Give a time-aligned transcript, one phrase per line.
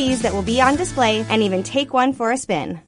[0.00, 2.80] CDs that will be on display and even take one for a spin.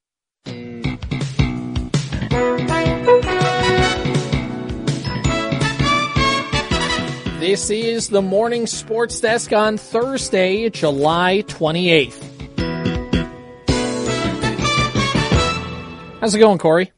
[7.39, 12.29] This is the morning sports desk on Thursday, July 28th.
[16.21, 16.93] How's it going, Corey?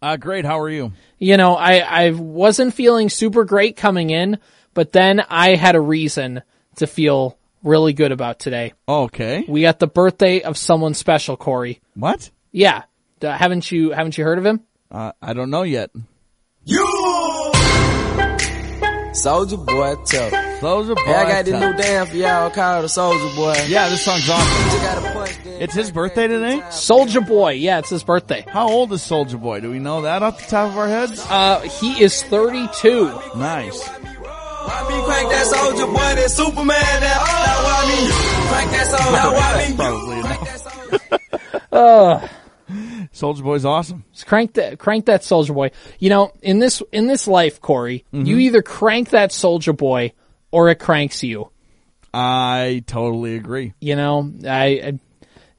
[0.00, 0.46] Uh, great.
[0.46, 0.92] How are you?
[1.18, 4.38] You know, I, I wasn't feeling super great coming in,
[4.72, 6.40] but then I had a reason
[6.76, 8.72] to feel really good about today.
[8.88, 9.44] Okay.
[9.48, 11.80] We got the birthday of someone special, Corey.
[11.94, 12.30] What?
[12.52, 12.84] Yeah.
[13.22, 14.60] Uh, haven't you, haven't you heard of him?
[14.90, 15.90] Uh, I don't know yet.
[16.64, 16.86] You
[19.12, 20.60] Soulja Boy, tough.
[20.60, 23.54] Those are Hey, I got this new dance for y'all called the Soulja Boy.
[23.66, 24.72] Yeah, this song's awesome.
[24.72, 25.62] You got a punch then.
[25.62, 26.60] It's his birthday today?
[26.68, 27.52] Soulja Boy.
[27.52, 28.44] Yeah, it's his birthday.
[28.48, 29.60] How old is Soulja Boy?
[29.60, 31.24] Do we know that off the top of our heads?
[31.28, 33.06] Uh, he is 32.
[33.36, 33.88] Nice.
[34.66, 37.98] Why me crank that Soulja Boy, that Superman, that, that why me
[38.48, 40.46] crank that Soulja, now why me That's probably enough.
[41.72, 42.26] Uh,
[43.12, 44.04] Soulja Boy's awesome.
[44.26, 45.70] Crank that, crank that Soulja Boy.
[46.00, 50.12] You know, in this, in this life, Corey, you either crank that Soulja Boy
[50.50, 51.50] or it cranks you.
[52.12, 53.74] I totally agree.
[53.80, 54.98] You know, I, I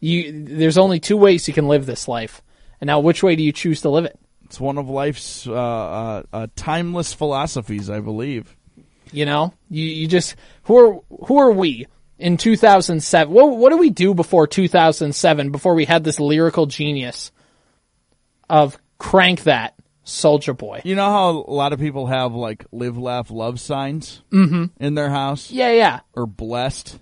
[0.02, 2.42] you, there's only two ways you can live this life.
[2.82, 4.20] And now which way do you choose to live it?
[4.46, 8.58] It's one of life's uh, uh, uh, timeless philosophies, I believe.
[9.12, 13.34] You know, you, you just, who are, who are we in 2007?
[13.34, 17.32] What, what do we do before 2007, before we had this lyrical genius
[18.50, 20.82] of crank that Soulja Boy?
[20.84, 25.10] You know how a lot of people have like live, laugh, love signs in their
[25.10, 25.52] house?
[25.52, 26.00] Yeah, yeah.
[26.14, 27.00] or blessed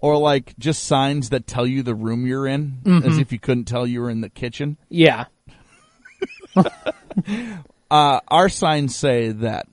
[0.00, 3.08] or like just signs that tell you the room you're in Mm-hmm.
[3.08, 5.24] as if you couldn't tell you were in the kitchen Yeah.
[7.90, 9.66] uh our signs say that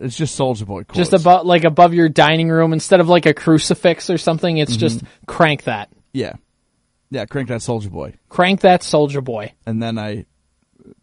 [0.00, 0.96] it's just Soulja Boy quotes.
[1.10, 4.76] just above like above your dining room instead of like a crucifix or something it's
[4.76, 5.90] just crank that.
[6.12, 6.34] Yeah.
[7.10, 8.14] Yeah crank that Soulja Boy.
[8.28, 9.52] Crank that Soulja Boy.
[9.66, 10.26] And then i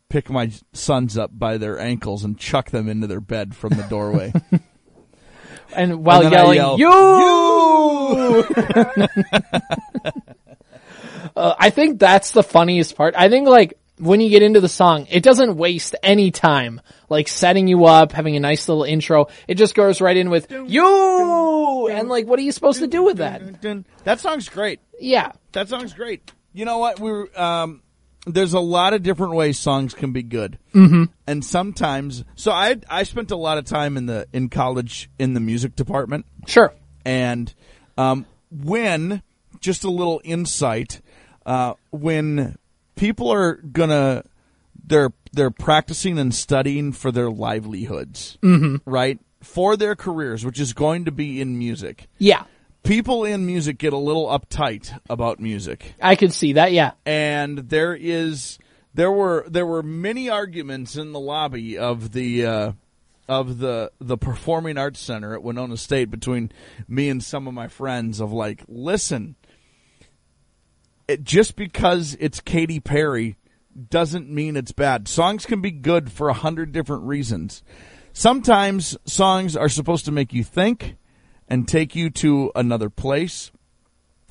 [0.10, 3.84] pick my sons up by their ankles and chuck them into their bed from the
[3.84, 4.34] doorway.
[5.74, 8.46] And while And yelling yell, you!
[11.34, 13.14] Uh, i think that's the funniest part.
[13.16, 17.28] I think like when you get into the song it doesn't waste any time like
[17.28, 19.28] setting you up having a nice little intro.
[19.48, 21.88] It just goes right in with you!
[21.90, 23.42] and like what are you supposed to do with that?
[24.04, 24.80] that song's great.
[25.00, 25.32] Yeah.
[25.52, 26.32] That song's great.
[26.54, 27.00] You know what?
[27.00, 27.82] We were um
[28.26, 30.58] there's a lot of different ways songs can be good.
[30.74, 31.04] Mm-hmm.
[31.28, 35.34] and sometimes so i i spent a lot of time in the in college in
[35.34, 36.26] the music department.
[36.48, 36.74] Sure.
[37.06, 37.54] And
[37.98, 39.22] um, when
[39.60, 41.02] just a little insight
[41.46, 42.56] uh, when
[42.96, 44.24] people are gonna
[44.86, 48.78] they're they're practicing and studying for their livelihoods mm-hmm.
[48.90, 49.20] right?
[49.42, 52.08] For their careers which is going to be in music.
[52.18, 52.44] Yeah.
[52.84, 55.94] People in music get a little uptight about music.
[56.02, 56.92] I could see that yeah.
[57.06, 58.58] And there is
[58.94, 62.72] there were there were many arguments in the lobby of the uh,
[63.28, 66.52] of the the performing arts center at Winona State between
[66.88, 69.36] me and some of my friends of like listen
[71.08, 73.38] it, just because it's Katy Perry
[73.90, 75.08] doesn't mean it's bad.
[75.08, 77.64] Songs can be good for a hundred different reasons.
[78.14, 80.96] Sometimes songs are supposed to make you think
[81.48, 83.52] and take you to another place.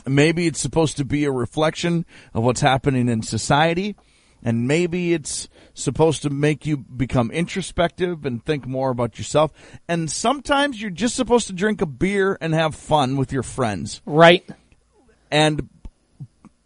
[0.06, 2.04] Maybe it's supposed to be a reflection
[2.34, 3.96] of what's happening in society.
[4.42, 9.52] And maybe it's supposed to make you become introspective and think more about yourself.
[9.86, 14.00] And sometimes you're just supposed to drink a beer and have fun with your friends.
[14.06, 14.48] Right.
[15.30, 15.68] And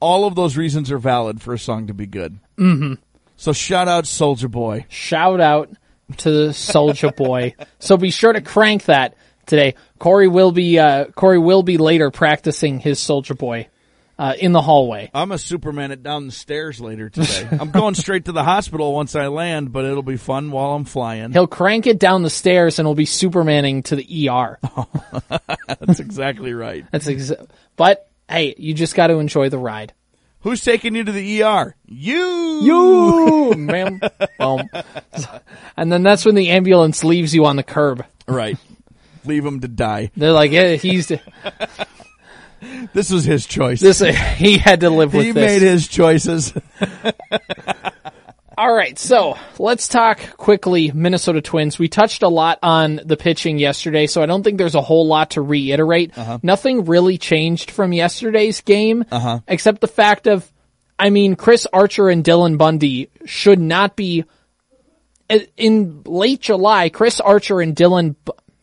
[0.05, 2.95] all of those reasons are valid for a song to be good mm-hmm.
[3.37, 5.71] so shout out Soulja Boy shout out
[6.19, 9.17] to Soulja Boy so be sure to crank that
[9.47, 13.69] today corey will be uh corey will be later practicing his Soulja Boy
[14.17, 15.11] uh, in the hallway.
[15.13, 17.49] I'm a Superman it down the stairs later today.
[17.51, 20.85] I'm going straight to the hospital once I land, but it'll be fun while I'm
[20.85, 21.33] flying.
[21.33, 24.61] He'll crank it down the stairs and will be Supermaning to the ER.
[25.81, 26.85] That's exactly right.
[26.93, 27.33] That's ex-
[27.77, 29.93] but hey, you just got to enjoy the ride.
[30.41, 31.75] Who's taking you to the ER?
[31.87, 32.61] You.
[32.63, 34.01] You, ma'am.
[34.39, 34.69] Boom.
[35.77, 38.05] And then that's when the ambulance leaves you on the curb.
[38.29, 38.57] Right.
[39.25, 40.11] Leave him to die.
[40.17, 41.11] They're like, yeah, he's
[42.93, 43.81] This was his choice.
[43.81, 44.01] this.
[44.37, 45.45] He had to live with he this.
[45.61, 46.53] made his choices.
[48.57, 51.79] All right, so let's talk quickly Minnesota Twins.
[51.79, 55.07] We touched a lot on the pitching yesterday, so I don't think there's a whole
[55.07, 56.17] lot to reiterate.
[56.17, 56.39] Uh-huh.
[56.43, 59.41] Nothing really changed from yesterday's game, uh-huh.
[59.49, 60.51] except the fact of,
[60.99, 64.25] I mean, Chris Archer and Dylan Bundy should not be.
[65.57, 68.15] In late July, Chris Archer and Dylan,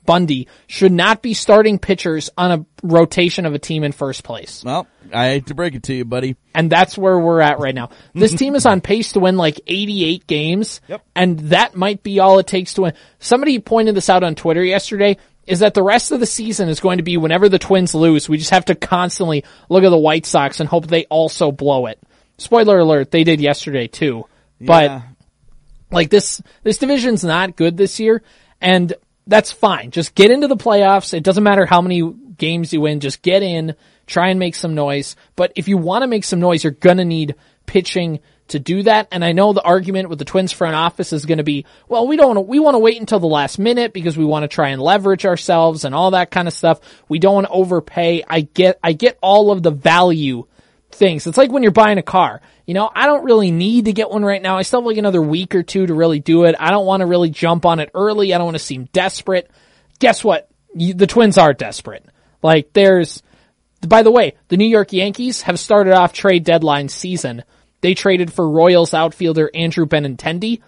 [0.06, 4.64] Bundy should not be starting pitchers on a rotation of a team in first place.
[4.64, 6.36] Well, I hate to break it to you, buddy.
[6.56, 7.90] And that's where we're at right now.
[8.14, 10.82] This team is on pace to win like 88 games.
[10.88, 11.06] Yep.
[11.16, 12.94] And that might be all it takes to win.
[13.20, 16.80] Somebody pointed this out on Twitter yesterday is that the rest of the season is
[16.80, 19.98] going to be whenever the Twins lose, we just have to constantly look at the
[19.98, 22.00] White Sox and hope they also blow it.
[22.38, 24.26] Spoiler alert, they did yesterday too.
[24.60, 25.02] But
[25.92, 28.22] like this, this division's not good this year,
[28.62, 28.94] and
[29.32, 29.92] that's fine.
[29.92, 31.14] Just get into the playoffs.
[31.14, 33.00] It doesn't matter how many games you win.
[33.00, 33.76] Just get in,
[34.08, 35.16] try and make some noise.
[35.36, 37.36] But if you want to make some noise, you're gonna need
[37.66, 38.20] pitching
[38.52, 39.08] to do that.
[39.12, 42.08] And I know the argument with the Twins front office is going to be, well,
[42.08, 44.70] we don't, we want to wait until the last minute because we want to try
[44.70, 46.80] and leverage ourselves and all that kind of stuff.
[47.10, 48.24] We don't want to overpay.
[48.28, 50.48] I get, I get all of the value
[50.96, 51.28] things.
[51.28, 52.42] It's like when you're buying a car.
[52.66, 54.58] You know, I don't really need to get one right now.
[54.58, 56.56] I still have like another week or two to really do it.
[56.60, 58.34] I don't want to really jump on it early.
[58.34, 59.50] I don't want to seem desperate.
[60.00, 60.50] Guess what?
[60.74, 62.06] You, the Twins are desperate.
[62.42, 63.22] Like there's,
[63.86, 67.44] by the way, the New York Yankees have started off trade deadline season.
[67.82, 70.62] They traded for Royals outfielder Andrew Benintendi.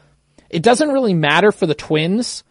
[0.50, 2.44] It doesn't really matter for the Twins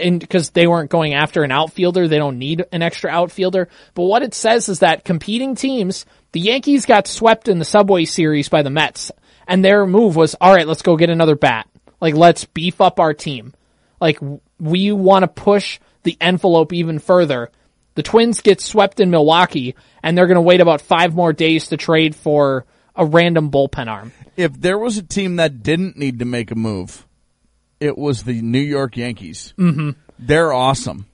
[0.00, 3.68] and because they weren't going after an outfielder, they don't need an extra outfielder.
[3.94, 8.04] But what it says is that competing teams, the Yankees got swept in the Subway
[8.04, 9.10] Series by the Mets,
[9.46, 11.68] and their move was, all right, let's go get another bat.
[12.00, 13.52] Like, let's beef up our team.
[14.00, 14.18] Like,
[14.58, 17.50] we want to push the envelope even further.
[17.94, 21.68] The Twins get swept in Milwaukee, and they're going to wait about five more days
[21.68, 24.12] to trade for a random bullpen arm.
[24.36, 27.06] If there was a team that didn't need to make a move,
[27.80, 29.52] it was the New York Yankees.
[29.58, 29.90] Mm-hmm.
[30.18, 31.06] They're awesome.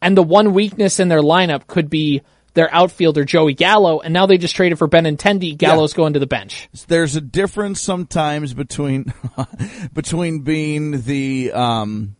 [0.00, 2.22] And the one weakness in their lineup could be
[2.54, 5.56] their outfielder Joey Gallo, and now they just traded for Benintendi.
[5.56, 6.68] Gallo's going to the bench.
[6.88, 9.12] There's a difference sometimes between
[9.92, 12.16] between being the um,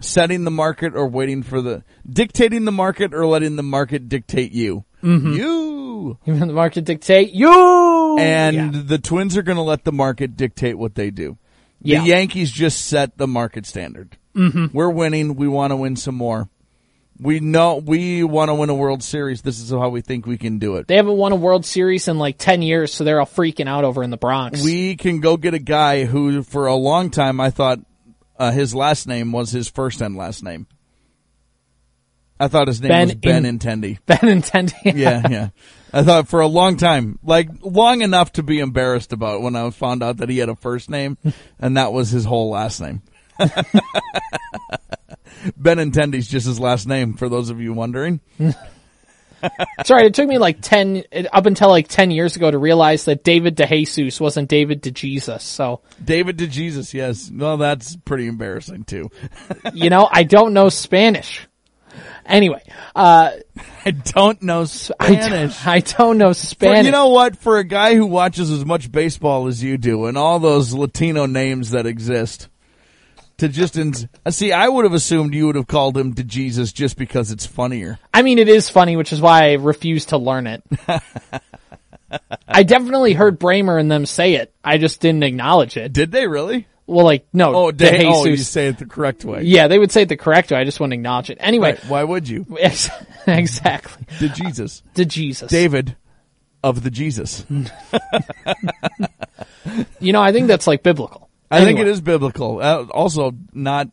[0.00, 4.52] setting the market or waiting for the dictating the market or letting the market dictate
[4.52, 4.84] you.
[5.02, 5.32] Mm-hmm.
[5.34, 8.82] You Even the market dictate you, and Yeah.
[8.84, 11.38] the Twins are going to let the market dictate what they do.
[11.82, 14.16] The Yankees just set the market standard.
[14.34, 14.76] Mm-hmm.
[14.76, 15.36] We're winning.
[15.36, 16.48] We want to win some more.
[17.18, 19.42] We know we want to win a World Series.
[19.42, 20.86] This is how we think we can do it.
[20.86, 23.84] they haven't won a World Series in like ten years, so they're all freaking out
[23.84, 24.62] over in the Bronx.
[24.62, 27.78] We can go get a guy who, for a long time, I thought
[28.38, 30.66] uh, his last name was his first and last name.
[32.38, 33.98] I thought his name was Ben was Ben in- Intendi.
[34.06, 34.94] Benintendi.
[34.94, 35.48] Yeah, yeah.
[35.92, 39.70] I thought for a long time, like long enough to be embarrassed about when I
[39.70, 41.16] found out that he had a first name
[41.58, 43.00] and that was his whole last name.
[45.56, 48.20] ben Intendi's just his last name, for those of you wondering.
[49.84, 53.22] Sorry, it took me like ten up until like ten years ago to realize that
[53.22, 55.42] David DeJesus wasn't David DeJesus.
[55.42, 57.30] So David DeJesus, yes.
[57.32, 59.10] Well, that's pretty embarrassing too.
[59.74, 61.46] you know, I don't know Spanish.
[62.24, 62.62] Anyway,
[62.96, 63.30] uh,
[63.84, 65.54] I don't know I Spanish.
[65.54, 66.86] don't, I don't know For- Spanish.
[66.86, 67.36] you know what?
[67.36, 71.26] For a guy who watches as much baseball as you do, and all those Latino
[71.26, 72.48] names that exist,
[73.38, 76.72] to just uh, see, I would have assumed you would have called him to Jesus
[76.72, 77.98] just because it's funnier.
[78.14, 80.62] I mean, it is funny, which is why I refuse to learn it.
[82.48, 84.54] I definitely heard Bremer and them say it.
[84.64, 85.92] I just didn't acknowledge it.
[85.92, 86.66] Did they really?
[86.86, 88.12] Well, like, no, Oh, de- DeJesus.
[88.14, 89.42] oh, you say it the correct way.
[89.42, 90.58] yeah, they would say it the correct way.
[90.58, 91.38] I just wouldn't acknowledge it.
[91.40, 91.84] Anyway, Right.
[91.86, 92.46] Why would you?
[93.26, 94.06] exactly.
[94.20, 95.50] To Jesus, To Jesus.
[95.50, 95.96] David
[96.62, 97.44] of the Jesus.
[99.98, 101.25] You know, I think that's like biblical.
[101.50, 102.60] I think it is biblical.
[102.60, 103.88] Uh, also, not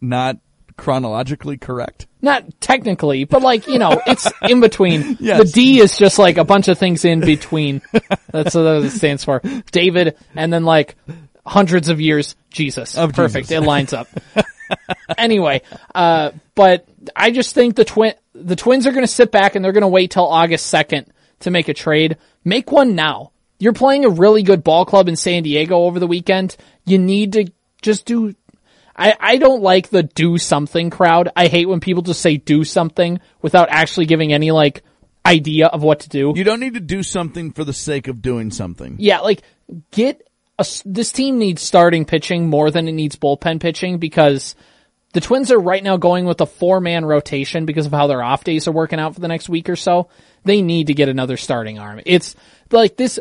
[0.00, 0.38] not
[0.76, 2.06] chronologically correct.
[2.22, 5.18] Not technically, but like, you know, it's in between.
[5.20, 5.38] Yes.
[5.38, 7.82] The D is just like a bunch of things in between.
[8.30, 9.42] That's what it stands for.
[9.70, 10.96] David, and then like
[11.44, 12.96] hundreds of years, Jesus.
[12.96, 13.48] Of Perfect.
[13.48, 13.62] Jesus.
[13.62, 14.08] It lines up.
[15.18, 15.62] anyway,
[15.94, 19.64] uh, but I just think the twin, the twins are going to sit back and
[19.64, 21.08] they're going to wait till August 2nd
[21.40, 22.16] to make a trade.
[22.44, 23.32] Make one now.
[23.60, 26.56] You're playing a really good ball club in San Diego over the weekend.
[26.84, 27.52] You need to
[27.82, 28.34] just do
[28.96, 31.30] I, I don't like the do something crowd.
[31.34, 34.82] I hate when people just say do something without actually giving any like
[35.24, 36.32] idea of what to do.
[36.34, 38.96] You don't need to do something for the sake of doing something.
[38.98, 39.42] yeah, like
[39.90, 40.26] get
[40.58, 44.54] a, this team needs starting pitching more than it needs bullpen pitching because
[45.12, 48.22] the Twins are right now going with a four man rotation because of how their
[48.22, 50.08] off days are working out for the next week or so.
[50.44, 52.00] They need to get another starting arm.
[52.06, 52.36] It's
[52.70, 53.18] like this,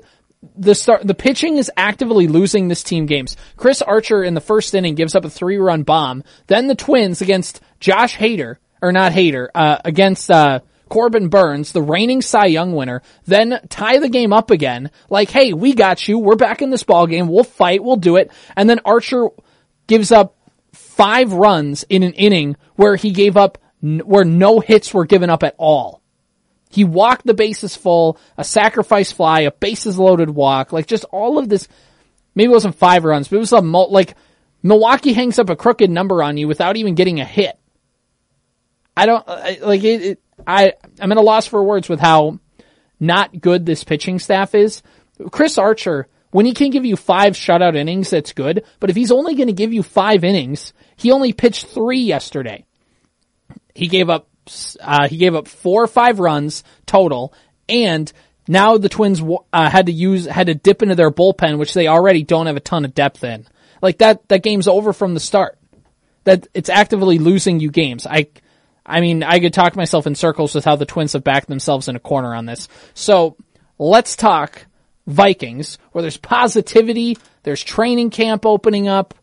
[0.56, 3.36] the start, the pitching is actively losing this team games.
[3.58, 6.24] Chris Archer in the first inning gives up a three run bomb.
[6.48, 11.82] Then the Twins against Josh Hader, or not Hader, uh, against, uh, Corbin Burnes, the
[11.82, 14.90] reigning Cy Young winner, then tie the game up again.
[15.10, 16.18] Like, hey, we got you.
[16.18, 17.28] We're back in this ball game.
[17.28, 17.84] We'll fight.
[17.84, 18.32] We'll do it.
[18.56, 19.28] And then Archer
[19.88, 20.36] gives up
[20.74, 25.44] five runs in an inning where he gave up, where no hits were given up
[25.44, 25.99] at all.
[26.70, 31.38] He walked the bases full, a sacrifice fly, a bases loaded walk, like just all
[31.38, 31.68] of this.
[32.36, 34.16] Maybe it wasn't five runs, but it was a mul- like
[34.62, 37.58] Milwaukee hangs up a crooked number on you without even getting a hit.
[38.96, 40.24] I don't uh, I, like it, it.
[40.46, 42.40] I I'm at a loss for words with how
[43.00, 44.84] not good this pitching staff is.
[45.32, 48.64] Chris Archer, when he can give you five shutout innings, that's good.
[48.80, 52.66] But if he's only going to give you five innings, he only pitched three yesterday.
[53.74, 54.28] He gave up,
[54.82, 57.34] uh, he gave up four or five runs total,
[57.68, 58.12] and
[58.48, 59.22] now the Twins
[59.54, 62.58] uh, had to use had to dip into their bullpen, which they already don't have
[62.58, 63.48] a ton of depth in.
[63.82, 65.58] Like that, that game's over from the start.
[66.24, 68.06] That it's actively losing you games.
[68.06, 68.28] I,
[68.86, 71.88] I mean, I could talk myself in circles with how the Twins have backed themselves
[71.88, 72.68] in a corner on this.
[72.94, 73.38] So
[73.78, 74.66] let's talk
[75.08, 79.14] Vikings, where there's positivity, there's training camp opening up.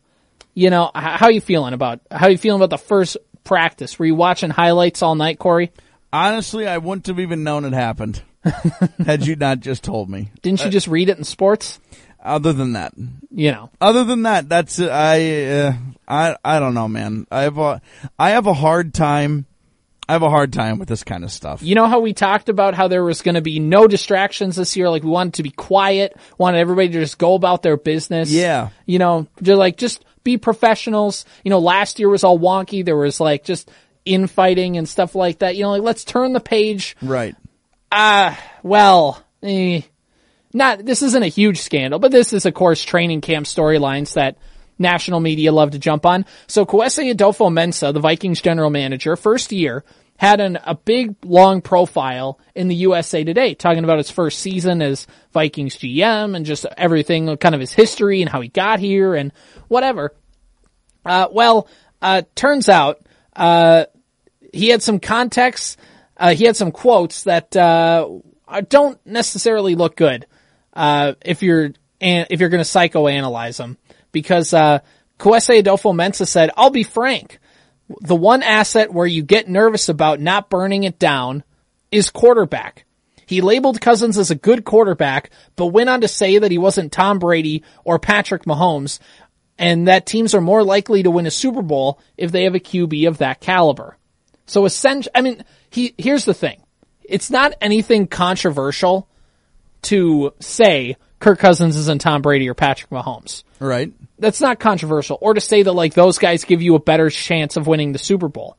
[0.53, 3.17] You know, how you feeling about how are you feeling about the first
[3.47, 3.97] practice?
[3.97, 5.71] Were you watching highlights all night, Corey?
[6.13, 8.21] Honestly, I wouldn't have even known it happened
[9.05, 10.29] had you not just told me.
[10.41, 11.79] Didn't you just read it in sports?
[12.23, 12.93] Other than that,
[13.31, 15.73] You know, other than that, that's I uh,
[16.07, 17.25] I I don't know, man.
[17.31, 17.81] I have a
[18.19, 19.45] I have a hard time.
[20.09, 21.61] I have a hard time with this kind of stuff.
[21.61, 24.77] you know how we talked about how there was going to be no distractions this
[24.77, 24.89] year.
[24.89, 28.31] Like we wanted to be quiet, wanted everybody to just go about their business.
[28.31, 28.69] Yeah.
[28.85, 31.25] you know, just like just be professionals.
[31.43, 32.85] You know, last year was all wonky.
[32.85, 33.69] There was like just
[34.05, 35.55] infighting and stuff like that.
[35.55, 36.95] You know, like let's turn the page.
[37.01, 37.35] Right.
[37.91, 38.39] Ah.
[38.63, 39.81] Well, eh,
[40.53, 44.37] not this isn't a huge scandal, but this is of course training camp storylines that
[44.79, 46.25] national media love to jump on.
[46.47, 49.83] So Kwesi Adofo-Mensah, the Vikings general manager, first year
[50.17, 54.81] had an, a big long profile in the USA Today, talking about his first season
[54.81, 59.13] as Vikings GM and just everything, kind of his history and how he got here
[59.13, 59.31] and
[59.67, 60.15] whatever.
[61.05, 61.67] Uh, well,
[62.01, 62.99] uh, turns out,
[63.35, 63.85] uh,
[64.51, 65.79] he had some context,
[66.17, 68.09] uh, he had some quotes that, uh,
[68.69, 70.25] don't necessarily look good,
[70.73, 73.77] uh, if you're, if you're gonna psychoanalyze them.
[74.11, 74.79] Because, uh,
[75.19, 77.39] Adofo-Mensah said, I'll be frank,
[78.01, 81.43] the one asset where you get nervous about not burning it down
[81.91, 82.85] is quarterback.
[83.25, 86.93] He labeled Cousins as a good quarterback, but went on to say that he wasn't
[86.93, 88.99] Tom Brady or Patrick Mahomes,
[89.57, 92.59] and that teams are more likely to win a Super Bowl if they have a
[92.59, 93.97] QB of that caliber.
[94.45, 96.61] So essentially, I mean, he, here's the thing.
[97.03, 99.09] It's not anything controversial
[99.83, 103.91] to say Kirk Cousins isn't Tom Brady or Patrick Mahomes Right.
[104.19, 107.57] that's not controversial or to say that like those guys give you a better chance
[107.57, 108.57] of winning the Super Bowl.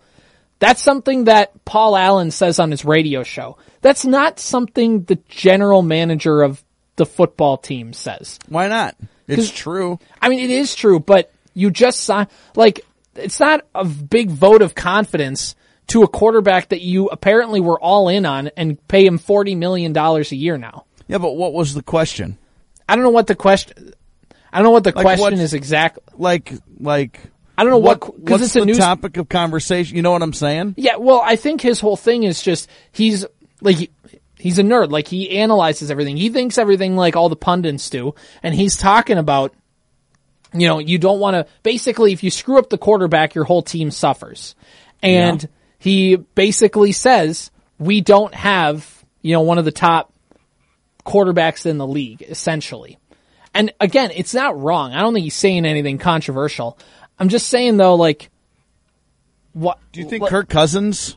[0.60, 3.58] That's something that Paul Allen says on his radio show.
[3.80, 6.64] That's not something the general manager of
[6.96, 8.40] the football team says.
[8.48, 8.96] Why not?
[9.28, 10.00] It's true.
[10.20, 12.24] I mean, it is true, but you just saw,
[12.56, 12.80] like,
[13.14, 15.54] it's not a big vote of confidence
[15.88, 19.96] to a quarterback that you apparently were all in on and pay him $40 million
[19.96, 20.86] a year now.
[21.06, 22.36] Yeah, but what was the question?
[22.88, 23.92] I don't know what the question,
[24.52, 26.02] I don't know what the Like, question is exactly.
[26.16, 27.20] Like, like.
[27.56, 29.96] I don't know what- 'cause what's it's a the news- topic of conversation?
[29.96, 30.74] You know what I'm saying?
[30.76, 33.26] Yeah, well, I think his whole thing is just he's
[33.60, 33.90] like he-
[34.38, 34.90] he's a nerd.
[34.90, 36.16] Like he analyzes everything.
[36.16, 38.14] He thinks everything like all the pundits do,
[38.44, 39.52] and he's talking about
[40.54, 43.62] you know you don't want to basically if you screw up the quarterback, your whole
[43.62, 44.54] team suffers,
[45.02, 45.48] and Yeah.
[45.80, 50.12] he basically says we don't have you know one of the top
[51.08, 52.98] quarterbacks in the league essentially.
[53.54, 54.92] And again, it's not wrong.
[54.92, 56.78] I don't think he's saying anything controversial.
[57.18, 58.30] I'm just saying though, like,
[59.52, 61.16] what Do you think like- Kirk Cousins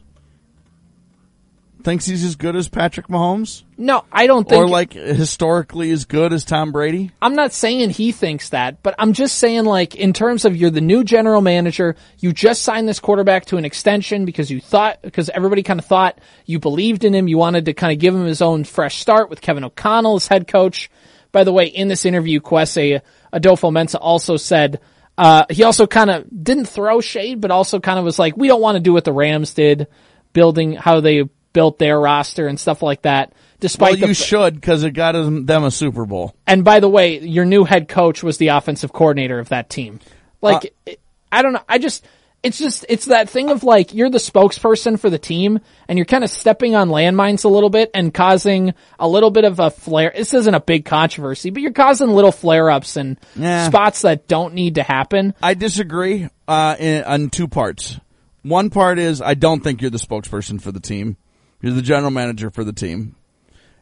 [1.83, 4.63] thinks he's as good as Patrick Mahomes, No, I don't think.
[4.63, 7.11] or like historically as good as Tom Brady?
[7.21, 10.69] I'm not saying he thinks that, but I'm just saying like in terms of you're
[10.69, 15.01] the new general manager, you just signed this quarterback to an extension because you thought
[15.01, 18.15] because everybody kind of thought you believed in him, you wanted to kind of give
[18.15, 20.89] him his own fresh start with Kevin O'Connell as head coach.
[21.31, 23.01] By the way, in this interview, Kwesi
[23.33, 24.79] Adofo-Mensah also said
[25.17, 28.47] uh, he also kind of didn't throw shade, but also kind of was like, we
[28.47, 29.87] don't want to do what the Rams did,
[30.33, 33.33] building how they built their roster and stuff like that.
[33.59, 36.33] Despite Well, the you should because it got them them a Super Bowl.
[36.47, 39.99] and by the way, your new head coach was the offensive coordinator of that team.
[40.41, 40.99] Like, it-
[41.31, 41.61] I don't know.
[41.69, 42.03] I just,
[42.43, 46.05] it's just, it's that thing of like, you're the spokesperson for the team and you're
[46.05, 49.69] kind of stepping on landmines a little bit and causing a little bit of a
[49.69, 50.11] flare.
[50.13, 53.67] This isn't a big controversy, but you're causing little flare ups and Yeah.
[53.67, 55.35] spots that don't need to happen.
[55.41, 57.97] I disagree uh, in, on two parts.
[58.41, 61.15] One part is I don't think you're the spokesperson for the team.
[61.61, 63.15] You're the general manager for the team.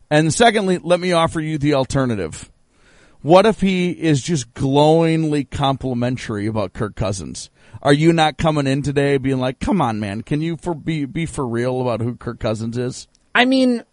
[0.10, 2.52] And secondly, let me offer you the alternative.
[3.22, 7.50] what if he is just glowingly complimentary about Kirk Cousins?
[7.82, 11.06] Are you not coming in today being like, "Come on, man, can you for be
[11.06, 13.84] be for real about who Kirk Cousins is?" I mean,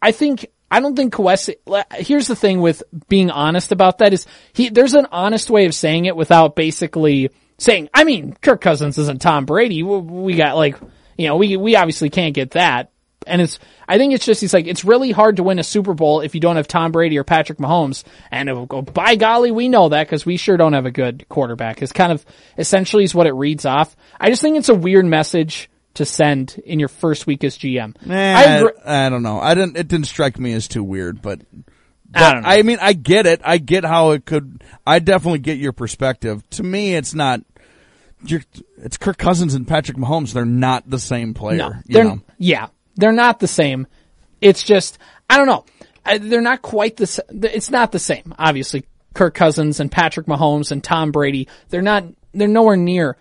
[0.00, 1.56] I think I don't think Kwesi.
[1.92, 4.68] Here's the thing with being honest about that is he.
[4.68, 7.88] There's an honest way of saying it without basically saying.
[7.92, 9.82] I mean, Kirk Cousins isn't Tom Brady.
[9.82, 10.76] We, we got like
[11.18, 12.91] you know we we obviously can't get that.
[13.26, 15.94] And it's, I think it's just, he's like, it's really hard to win a Super
[15.94, 18.04] Bowl if you don't have Tom Brady or Patrick Mahomes.
[18.30, 20.90] And it will go, by golly, we know that because we sure don't have a
[20.90, 22.24] good quarterback is kind of
[22.58, 23.96] essentially is what it reads off.
[24.20, 27.94] I just think it's a weird message to send in your first week as GM.
[28.10, 29.40] Eh, I I, don't know.
[29.40, 29.76] I didn't.
[29.76, 31.40] It didn't strike me as too weird, but.
[32.14, 32.48] I don't know.
[32.48, 33.40] I mean, I get it.
[33.42, 34.62] I get how it could.
[34.86, 36.48] I definitely get your perspective.
[36.50, 37.40] To me, it's not.
[38.24, 38.42] You're,
[38.76, 40.34] it's Kirk Cousins and Patrick Mahomes.
[40.34, 41.56] They're not the same player.
[41.56, 42.20] No, you know?
[42.36, 43.86] yeah, they're not the same.
[44.40, 45.64] It's just I don't know.
[46.18, 47.24] They're not quite the.
[47.54, 48.34] It's not the same.
[48.38, 48.84] Obviously,
[49.14, 51.48] Kirk Cousins and Patrick Mahomes and Tom Brady.
[51.70, 52.04] They're not.
[52.32, 53.16] They're nowhere near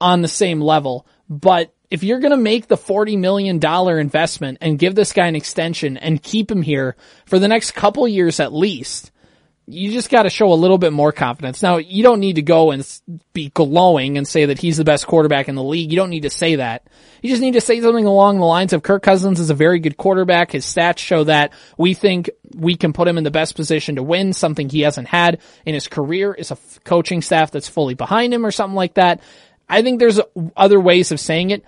[0.00, 1.06] on the same level.
[1.28, 5.26] But if you're going to make the forty million dollar investment and give this guy
[5.26, 6.96] an extension and keep him here
[7.26, 9.10] for the next couple years at least,
[9.70, 11.62] you just got to show a little bit more confidence.
[11.62, 12.86] Now, you don't need to go and
[13.34, 15.90] be glowing and say that he's the best quarterback in the league.
[15.90, 16.86] You don't need to say that.
[17.20, 19.78] You just need to say something along the lines of Kirk Cousins is a very
[19.78, 20.52] good quarterback.
[20.52, 24.02] His stats show that we think we can put him in the best position to
[24.02, 27.94] win, something he hasn't had in his career is a f- coaching staff that's fully
[27.94, 29.20] behind him or something like that.
[29.68, 30.18] I think there's
[30.56, 31.62] other ways of saying it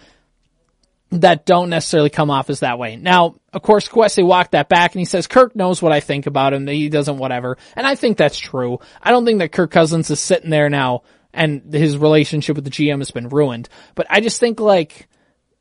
[1.11, 2.97] that don't necessarily come off as that way.
[2.97, 6.27] Now, of course, Kwesi walked that back and he says, Kirk knows what I think
[6.27, 7.59] about him, that he doesn't whatever.
[7.75, 8.79] And I think that's true.
[9.03, 11.03] I don't think that Kirk Cousins is sitting there now
[11.33, 13.69] and his relationship with the GM has been ruined.
[13.95, 15.09] But I just think like,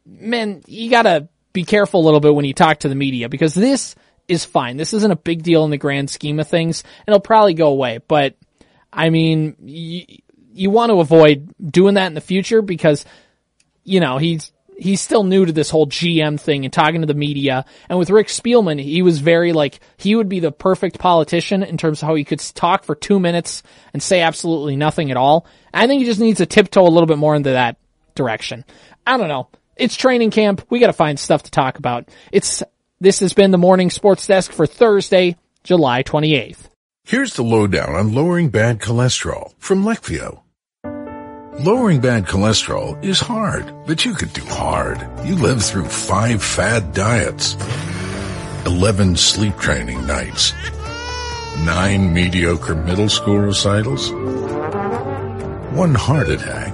[0.06, 3.56] man, you gotta be careful a little bit when you talk to the media because
[3.56, 3.96] this
[4.28, 4.78] is fine.
[4.78, 6.84] This isn't a big deal in the grand scheme of things.
[7.06, 8.36] and It'll probably go away, but
[8.94, 13.06] I mean, you want to avoid doing that in the future because
[13.90, 17.14] you know, he's he's still new to this whole GM thing and talking to the
[17.14, 17.66] media.
[17.90, 21.78] And with Rick Spielman, he was very like he would be the perfect politician in
[21.78, 23.64] terms of how he could talk for two minutes
[23.94, 25.46] and say absolutely nothing at all.
[25.74, 27.78] I think he just needs to tiptoe a little bit more into that
[28.16, 28.66] direction.
[29.06, 29.50] I don't know.
[29.76, 30.66] It's training camp.
[30.70, 32.10] We got to find stuff to talk about.
[32.32, 32.64] It's
[33.00, 36.70] this has been the morning sports desk for Thursday, July 28th.
[37.06, 40.42] Here's the lowdown on lowering bad cholesterol from Leqvio.
[41.60, 44.98] Lowering bad cholesterol is hard, but you could do hard.
[45.26, 47.58] You lived through five fad diets,
[48.66, 50.54] 11 sleep training nights,
[51.66, 54.10] nine mediocre middle school recitals,
[55.76, 56.74] one heart attack.